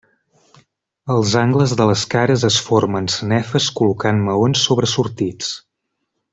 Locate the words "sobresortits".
4.71-5.55